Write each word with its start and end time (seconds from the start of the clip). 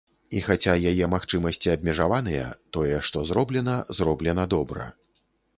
І 0.37 0.39
хаця 0.45 0.73
яе 0.91 1.09
магчымасці 1.15 1.71
абмежаваныя, 1.75 2.47
тое, 2.79 2.97
што 3.11 3.23
зроблена, 3.33 3.77
зроблена 3.99 4.51
добра. 4.57 4.91